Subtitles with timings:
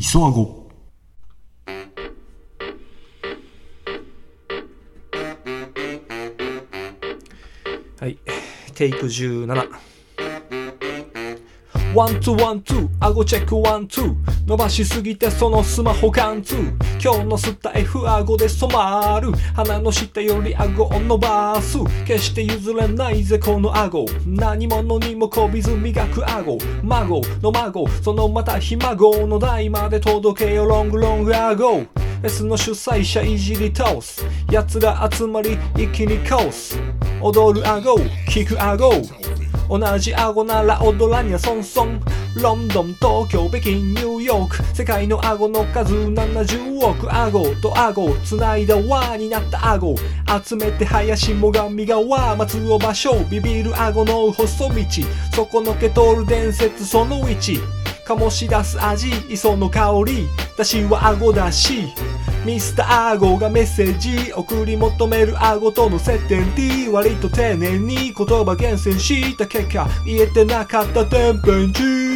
[0.00, 0.70] 磯あご
[7.98, 8.16] はい、
[8.76, 9.68] テイク17。
[11.94, 14.14] one two one two、アゴ check one two
[14.46, 16.56] 伸ばしすぎてそのスマホ貫通。
[17.02, 19.32] 今日のスタイフアゴで染まる。
[19.54, 21.78] 鼻の下よりアゴを伸ばす。
[22.06, 24.04] 決して譲れないぜこのアゴ。
[24.26, 26.58] 何者にもこびず磨くアゴ。
[26.82, 27.88] 孫の孫。
[28.02, 31.84] そのまたひ孫の代まで届けよ long long アゴ
[32.22, 34.26] S の主催者いじり倒す。
[34.50, 36.78] 奴ら集まり一気にカオス。
[37.22, 37.96] 踊るアゴ。
[38.28, 38.92] 聞くアゴ。
[39.68, 42.00] 同じ顎なら踊らにゃソンソン
[42.36, 44.76] ロンドン東京北京ニューヨーク。
[44.76, 49.94] 世界の顎の数70億顎と顎繋いだ輪になった顎。
[50.44, 54.84] 集めて林もがみが輪松尾芭蕉ビビる顎の細道。
[55.34, 57.60] そこのけ通る伝説その1
[58.06, 60.28] 醸し出す味磯の香り。
[60.56, 61.92] だしは顎だし。
[62.44, 66.54] ミスターアゴがメッセージ送り求めるアゴとの接点。
[66.54, 69.88] D 割と丁寧に言葉厳選した結果。
[70.04, 72.07] 言えてなかった天変地